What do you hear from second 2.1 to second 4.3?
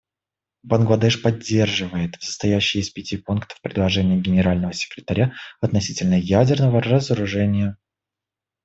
состоящее из пяти пунктов предложение